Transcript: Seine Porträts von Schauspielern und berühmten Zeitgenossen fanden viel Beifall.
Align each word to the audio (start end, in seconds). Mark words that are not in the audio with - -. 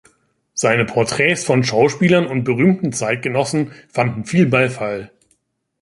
Seine 0.55 0.85
Porträts 0.85 1.43
von 1.43 1.63
Schauspielern 1.63 2.25
und 2.25 2.43
berühmten 2.43 2.91
Zeitgenossen 2.91 3.71
fanden 3.87 4.25
viel 4.25 4.47
Beifall. 4.47 5.11